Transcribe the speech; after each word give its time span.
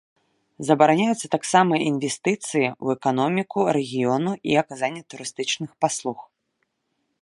Забараняюцца 0.69 1.27
таксама 1.35 1.73
інвестыцыі 1.89 2.65
ў 2.83 2.87
эканоміку 2.97 3.59
рэгіёну 3.79 4.31
і 4.53 4.61
аказанне 4.67 5.01
турыстычных 5.15 5.69
паслуг. 5.85 6.19